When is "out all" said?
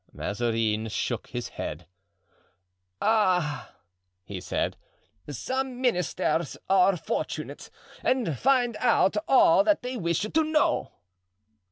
8.79-9.63